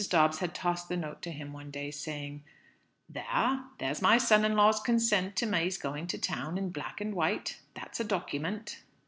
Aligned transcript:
Dobbs 0.09 0.39
had 0.39 0.55
tossed 0.55 0.89
the 0.89 0.97
note 0.97 1.21
to 1.21 1.29
him 1.31 1.53
one 1.53 1.69
day, 1.69 1.91
saying 1.91 2.43
"There; 3.07 3.63
there's 3.77 4.01
my 4.01 4.17
son 4.17 4.43
in 4.43 4.55
law's 4.55 4.79
consent 4.79 5.35
to 5.35 5.45
May's 5.45 5.77
going 5.77 6.07
to 6.07 6.17
town, 6.17 6.57
in 6.57 6.71
black 6.71 6.99
and 7.01 7.13
white. 7.13 7.59
That's 7.75 7.99
a 7.99 8.03
document." 8.03 8.81